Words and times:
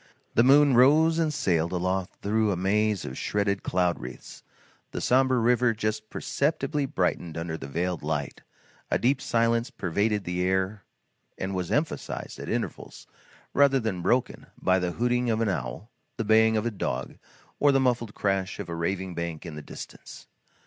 The 0.33 0.41
moon 0.43 0.73
rose 0.73 1.19
and 1.19 1.31
sailed 1.31 1.71
aloft 1.71 2.23
through 2.23 2.49
a 2.51 2.55
maze 2.55 3.05
of 3.05 3.19
shredded 3.19 3.61
cloud 3.61 3.99
wreaths; 3.99 4.41
the 4.89 4.99
sombre 4.99 5.37
river 5.37 5.75
just 5.75 6.09
perceptibly 6.09 6.87
brightened 6.87 7.37
under 7.37 7.55
the 7.55 7.67
veiled 7.67 8.01
light; 8.01 8.41
a 8.89 8.97
deep 8.97 9.21
silence 9.21 9.69
pervaded 9.69 10.23
the 10.23 10.41
air 10.41 10.85
and 11.37 11.53
was 11.53 11.71
emphasized, 11.71 12.39
at 12.39 12.49
intervals, 12.49 13.05
rather 13.53 13.79
than 13.79 14.01
broken, 14.01 14.47
by 14.59 14.79
the 14.79 14.93
hooting 14.93 15.29
of 15.29 15.39
an 15.39 15.49
owl, 15.49 15.91
the 16.17 16.25
baying 16.25 16.57
of 16.57 16.65
a 16.65 16.71
dog, 16.71 17.19
or 17.59 17.71
the 17.71 17.79
muffled 17.79 18.15
crash 18.15 18.57
of 18.59 18.69
a 18.69 18.73
carving 18.73 19.13
bank 19.13 19.45
in 19.45 19.53
the 19.55 19.61
distance. 19.61 20.25